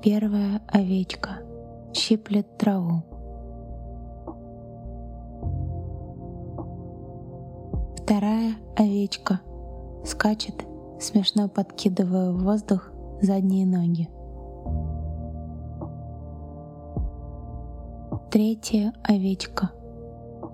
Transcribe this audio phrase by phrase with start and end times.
[0.00, 1.40] Первая овечка
[1.92, 3.02] щиплет траву.
[7.96, 9.40] Вторая овечка
[10.04, 10.54] скачет,
[11.00, 14.08] смешно подкидывая в воздух задние ноги.
[18.30, 19.72] Третья овечка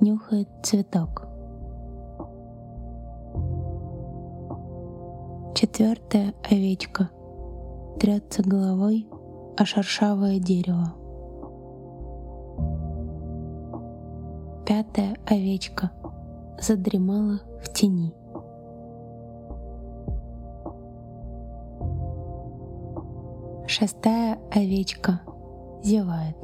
[0.01, 1.29] нюхает цветок.
[5.55, 7.11] Четвертая овечка
[8.01, 9.07] трется головой
[9.57, 10.95] о шершавое дерево.
[14.67, 15.93] Пятая овечка
[16.61, 18.13] задремала в тени.
[23.67, 25.21] Шестая овечка
[25.83, 26.37] зевает.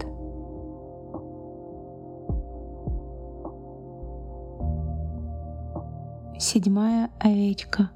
[6.39, 7.91] Седьмая овечка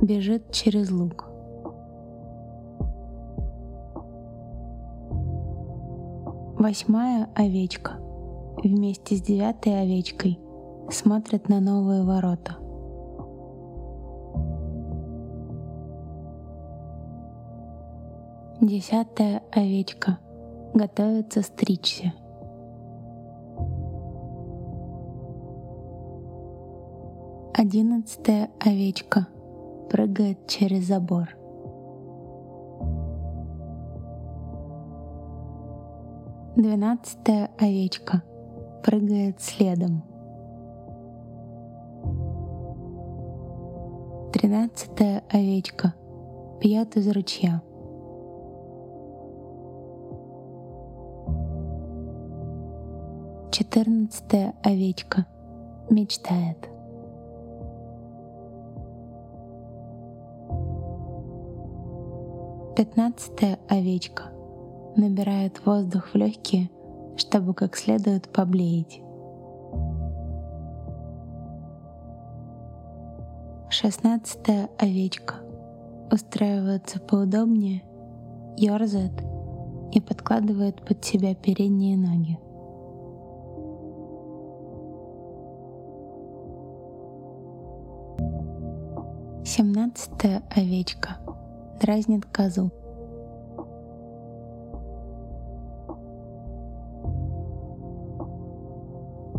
[0.00, 1.27] бежит через луг.
[6.58, 7.92] Восьмая овечка
[8.64, 10.40] вместе с девятой овечкой
[10.90, 12.56] смотрит на новые ворота.
[18.60, 20.18] Десятая овечка
[20.74, 22.12] готовится стричься.
[27.54, 29.28] Одиннадцатая овечка
[29.90, 31.37] прыгает через забор.
[36.58, 38.24] Двенадцатая овечка
[38.82, 40.02] прыгает следом.
[44.32, 45.94] Тринадцатая овечка
[46.60, 47.62] пьет из ручья.
[53.52, 55.26] Четырнадцатая овечка
[55.90, 56.58] мечтает.
[62.74, 64.32] Пятнадцатая овечка
[64.98, 66.70] набирает воздух в легкие,
[67.16, 69.00] чтобы как следует поблеять.
[73.70, 75.36] Шестнадцатая овечка
[76.10, 77.82] устраивается поудобнее,
[78.56, 79.12] ерзает
[79.92, 82.38] и подкладывает под себя передние ноги.
[89.46, 91.18] Семнадцатая овечка
[91.80, 92.70] дразнит козу.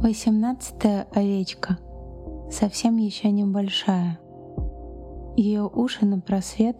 [0.02, 1.78] Восемнадцатая овечка
[2.50, 4.18] совсем еще небольшая.
[5.36, 6.78] Ее уши на просвет,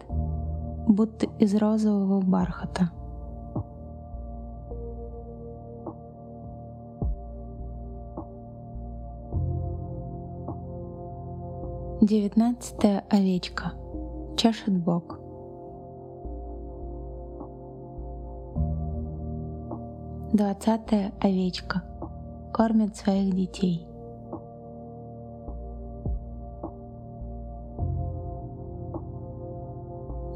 [0.88, 2.90] будто из розового бархата.
[12.00, 13.72] Девятнадцатая овечка
[14.38, 15.20] чешет бок.
[20.32, 21.82] Двадцатая овечка
[22.60, 23.88] кормит своих детей.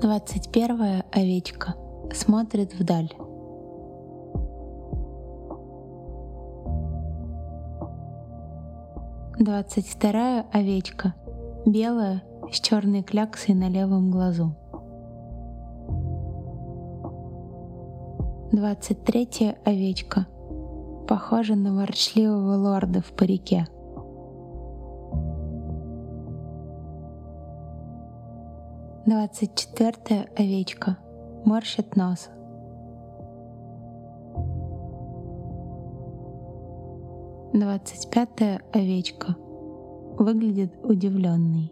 [0.01, 1.75] Двадцать первая овечка
[2.15, 3.11] смотрит вдаль.
[9.39, 11.13] Двадцать вторая овечка
[11.67, 14.55] белая с черной кляксой на левом глазу.
[18.51, 20.27] Двадцать третья овечка
[21.07, 23.67] похожа на ворчливого лорда в парике.
[29.07, 30.97] Двадцать четвертая овечка
[31.45, 32.31] морщит нос.
[37.53, 39.37] Двадцать пятая овечка
[40.19, 41.71] выглядит удивленной.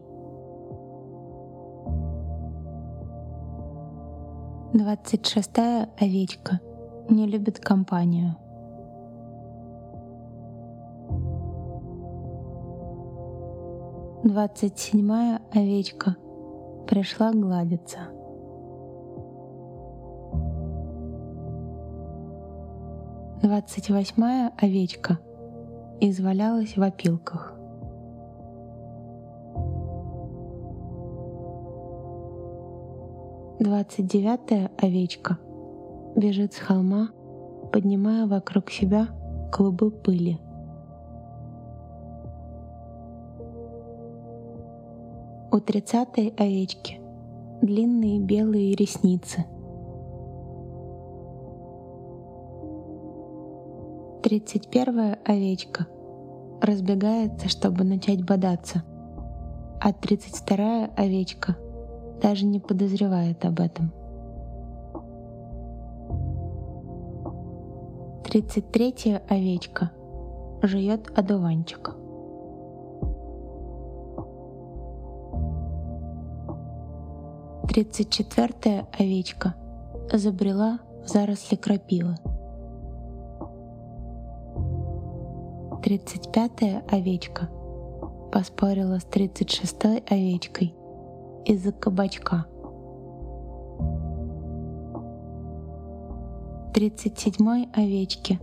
[4.75, 6.61] Двадцать шестая овечка
[7.09, 8.37] не любит компанию.
[14.25, 16.15] Двадцать седьмая овечка
[16.87, 17.99] пришла гладиться.
[23.43, 25.19] Двадцать восьмая овечка
[26.01, 27.57] извалялась в опилках.
[33.59, 35.39] Двадцать девятая овечка
[36.15, 37.09] бежит с холма,
[37.73, 39.09] поднимая вокруг себя
[39.51, 40.39] клубы пыли.
[45.55, 46.99] У тридцатой овечки
[47.61, 49.45] длинные белые ресницы.
[54.23, 55.87] Тридцать первая овечка
[56.63, 58.83] разбегается, чтобы начать бодаться,
[59.79, 61.59] а тридцать вторая овечка
[62.23, 63.93] даже не подозревает об этом.
[68.25, 69.91] 33 овечка
[70.63, 72.02] жует одуванчик.
[77.69, 79.55] Тридцать четвертая овечка
[80.13, 82.17] забрела в заросли крапивы.
[85.83, 87.49] Тридцать пятая овечка
[88.33, 90.75] поспорила с тридцать шестой овечкой
[91.45, 92.47] из-за кабачка.
[96.75, 98.41] Тридцать седьмой овечке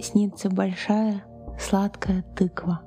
[0.00, 1.24] снится большая
[1.58, 2.80] сладкая тыква.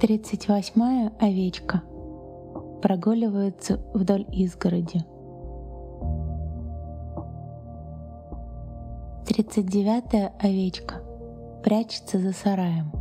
[0.00, 1.82] Тридцать восьмая овечка
[2.80, 5.04] прогуливается вдоль изгороди.
[9.26, 11.02] Тридцать девятая овечка
[11.64, 12.92] прячется за сараем.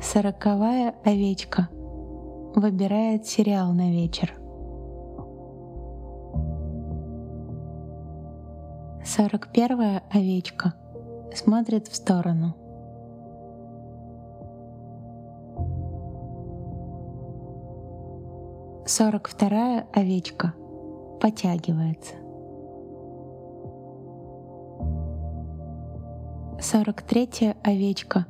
[0.00, 1.68] Сороковая овечка
[2.54, 4.32] выбирает сериал на вечер.
[9.04, 10.72] Сорок первая овечка
[11.34, 12.54] смотрит в сторону.
[18.86, 20.52] Сорок вторая овечка
[21.20, 22.14] потягивается.
[26.60, 28.26] Сорок третья овечка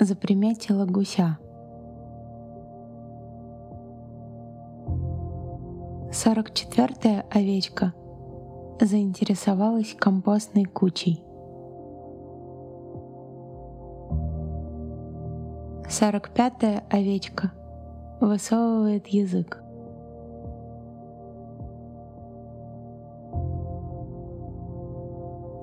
[0.00, 1.38] заприметила гуся.
[6.12, 7.92] Сорок четвертая овечка
[8.80, 11.27] заинтересовалась компостной кучей.
[15.98, 17.50] Сорок пятая овечка
[18.20, 19.60] высовывает язык.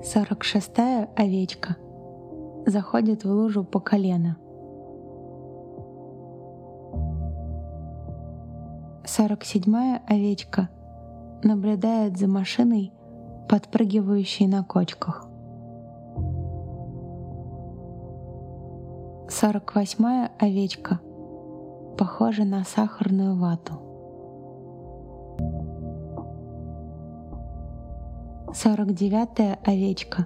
[0.03, 1.77] Сорок шестая овечка
[2.65, 4.35] заходит в лужу по колено.
[9.05, 10.67] Сорок седьмая овечка
[11.43, 12.91] наблюдает за машиной,
[13.47, 15.29] подпрыгивающей на кочках.
[19.45, 20.99] Сорок восьмая овечка
[21.99, 23.73] похожа на сахарную вату.
[28.55, 30.25] Сорок девятая овечка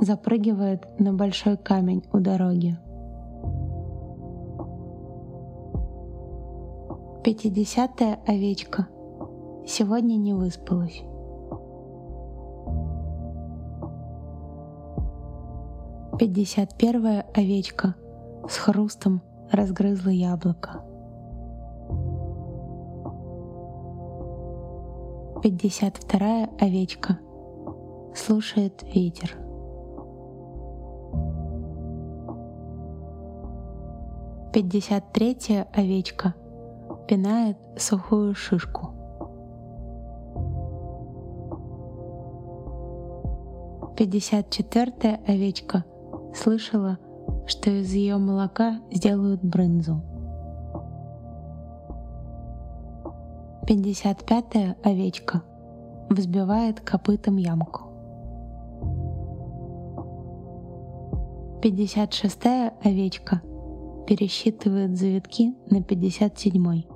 [0.00, 2.78] запрыгивает на большой камень у дороги.
[7.22, 8.86] Пятидесятая овечка
[9.66, 11.02] сегодня не выспалась.
[16.18, 17.94] Пятьдесят первая овечка
[18.48, 20.82] с хрустом разгрызла яблоко.
[25.42, 27.18] Пятьдесят вторая овечка
[28.14, 29.36] слушает ветер.
[34.52, 36.34] Пятьдесят третья овечка
[37.08, 38.90] пинает сухую шишку.
[43.96, 45.84] Пятьдесят четвертая овечка
[46.34, 46.98] слышала,
[47.46, 50.00] что из ее молока сделают брынзу.
[53.66, 55.42] Пятьдесят пятая овечка
[56.10, 57.82] взбивает копытом ямку.
[61.62, 63.40] Пятьдесят шестая овечка
[64.06, 66.86] пересчитывает завитки на пятьдесят седьмой.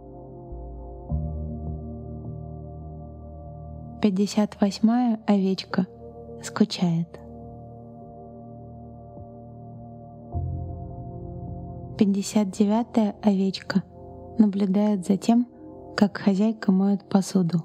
[4.03, 5.87] Пятьдесят восьмая овечка
[6.43, 7.19] скучает.
[11.99, 13.83] Пятьдесят девятая овечка
[14.39, 15.49] наблюдает за тем,
[15.97, 17.65] как хозяйка моет посуду.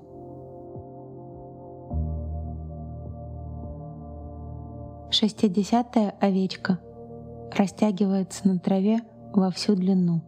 [5.11, 6.79] Шестидесятая овечка
[7.55, 9.01] растягивается на траве
[9.33, 10.21] во всю длину.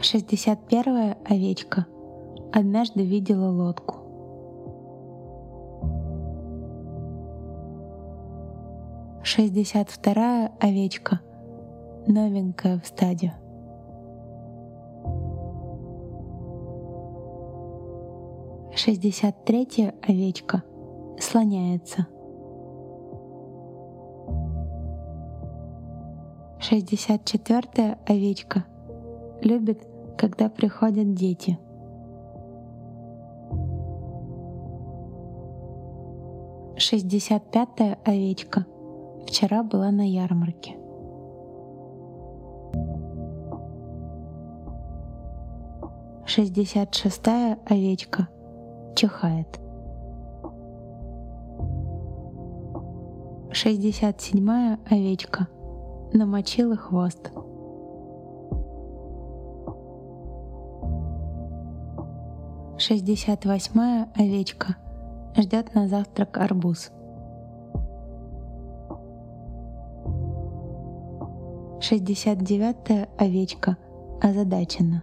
[0.00, 1.86] Шестьдесят первая овечка
[2.52, 4.07] однажды видела лодку.
[9.30, 11.20] Шестьдесят вторая овечка
[12.06, 13.34] новенькая в стаде.
[18.74, 20.62] Шестьдесят третья овечка
[21.20, 22.06] слоняется.
[26.58, 28.64] Шестьдесят четвертая овечка
[29.42, 31.58] любит, когда приходят дети.
[36.78, 38.64] Шестьдесят пятая овечка
[39.28, 40.74] Вчера была на ярмарке.
[46.24, 48.28] Шестьдесят шестая овечка
[48.96, 49.60] чихает.
[53.52, 55.46] Шестьдесят седьмая овечка
[56.14, 57.30] намочила хвост.
[62.78, 64.76] Шестьдесят восьмая овечка
[65.36, 66.92] ждет на завтрак арбуз.
[71.88, 73.78] Шестьдесят девятая овечка
[74.20, 75.02] озадачена.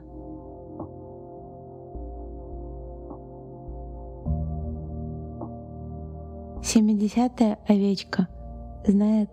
[6.64, 8.28] Семидесятая овечка
[8.86, 9.32] знает,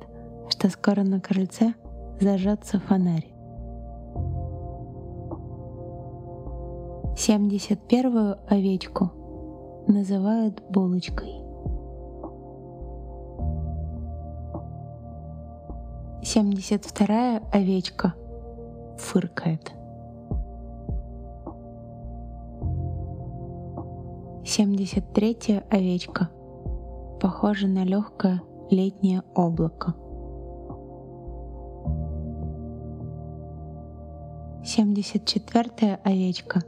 [0.49, 1.75] что скоро на крыльце
[2.19, 3.29] зажжется фонарь.
[7.19, 9.11] Семьдесят первую овечку
[9.89, 11.42] называют булочкой.
[16.35, 18.15] Семьдесят вторая овечка
[18.97, 19.71] фыркает.
[24.43, 26.31] Семьдесят третья овечка
[27.21, 29.93] похожа на легкое летнее облако.
[34.65, 36.63] Семьдесят четвертая овечка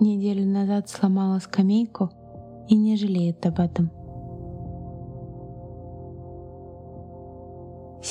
[0.00, 2.10] неделю назад сломала скамейку
[2.66, 3.92] и не жалеет об этом.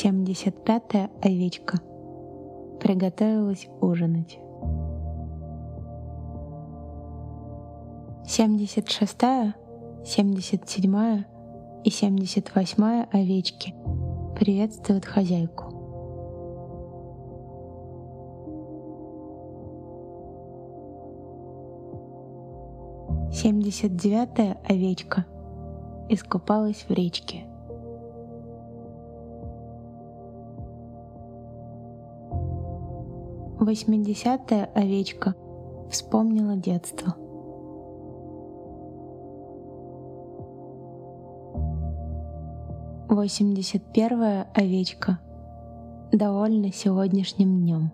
[0.03, 1.77] Семьдесят пятая овечка
[2.81, 4.37] приготовилась ужинать.
[8.27, 9.55] Семьдесят шестая,
[10.03, 11.25] семьдесят седьмая
[11.85, 13.73] и семьдесят восьмая овечки
[14.37, 15.71] приветствуют хозяйку.
[23.31, 25.25] Семьдесят девятая овечка
[26.09, 27.45] искупалась в речке.
[33.63, 35.35] Восьмидесятая овечка
[35.89, 37.15] вспомнила детство.
[43.07, 45.19] Восемьдесят первая овечка
[46.11, 47.91] довольна сегодняшним днем.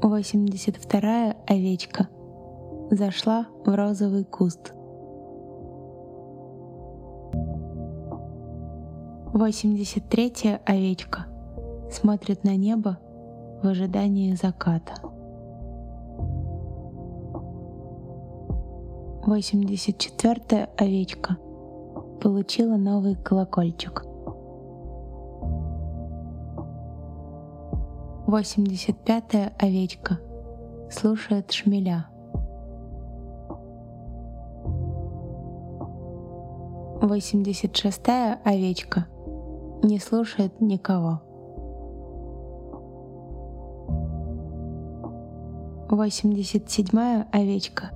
[0.00, 2.08] 82-я овечка
[2.90, 4.72] зашла в розовый куст.
[9.36, 11.26] 83-я овечка
[11.92, 12.98] смотрит на небо
[13.62, 14.94] в ожидании заката.
[19.26, 21.36] 84-я овечка
[22.22, 24.04] получила новый колокольчик—
[28.26, 30.18] 85-я овечка
[30.90, 32.06] слушает шмеля.
[37.00, 39.06] 86-я овечка
[39.82, 41.20] не слушает никого.
[45.88, 47.90] 87-я овечка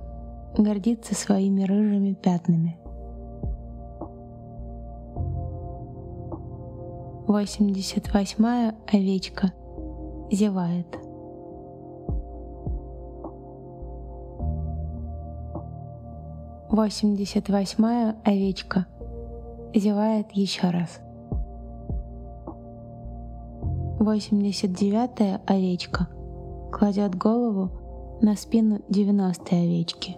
[0.57, 2.77] гордится своими рыжими пятнами.
[7.27, 9.53] 88-я овечка
[10.31, 10.87] зевает.
[16.69, 18.85] Восемьдесят восьмая овечка
[19.75, 21.01] зевает еще раз.
[24.01, 26.07] Восемьдесят девятая овечка
[26.71, 27.69] кладет голову
[28.19, 30.17] на спину девяностой овечки.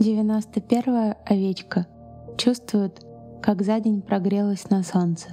[0.00, 1.86] Девяносто первая овечка
[2.36, 3.06] чувствует,
[3.40, 5.28] как за день прогрелась на солнце.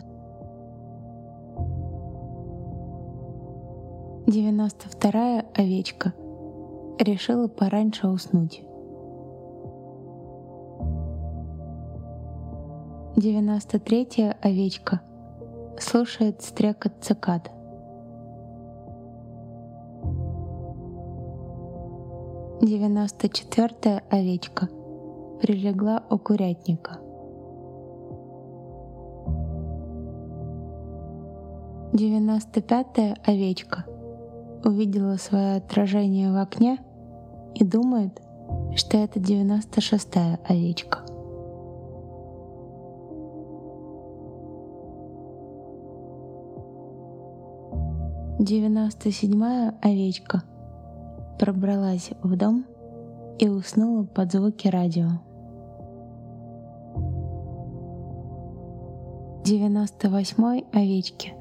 [4.28, 6.14] Девяносто вторая овечка
[7.00, 8.62] решила пораньше уснуть.
[13.16, 15.02] Девяносто третья овечка
[15.80, 17.52] слушает стрекот цикад.
[22.62, 24.68] Девяносто четвертая овечка
[25.42, 27.00] прилегла у курятника.
[31.92, 33.86] Девяносто пятая овечка
[34.64, 36.78] увидела свое отражение в окне
[37.56, 38.22] и думает,
[38.76, 41.00] что это девяносто шестая овечка.
[48.40, 50.44] Девяносто седьмая овечка
[51.38, 52.66] пробралась в дом
[53.38, 55.10] и уснула под звуки радио.
[59.44, 61.34] Девяносто восьмой овечке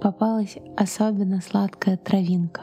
[0.00, 2.62] попалась особенно сладкая травинка.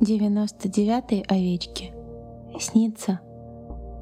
[0.00, 1.92] 99-й овечке
[2.58, 3.20] снится,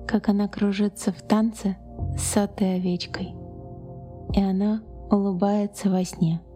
[0.07, 1.77] как она кружится в танце
[2.17, 3.35] с сотой овечкой,
[4.33, 4.81] и она
[5.15, 6.41] улыбается во сне—